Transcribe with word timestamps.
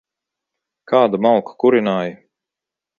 Kādu 0.93 1.21
malku 1.27 1.57
kurināji? 1.65 2.21